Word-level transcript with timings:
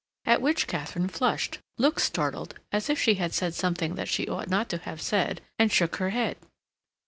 at 0.25 0.41
which 0.41 0.65
Katharine 0.65 1.09
flushed, 1.09 1.59
looked 1.77 2.01
startled, 2.01 2.55
as 2.71 2.89
if 2.89 2.99
she 2.99 3.13
had 3.21 3.35
said 3.35 3.53
something 3.53 3.93
that 3.93 4.09
she 4.09 4.27
ought 4.27 4.49
not 4.49 4.67
to 4.69 4.79
have 4.79 4.99
said, 4.99 5.41
and 5.59 5.71
shook 5.71 5.97
her 5.97 6.09
head. 6.09 6.37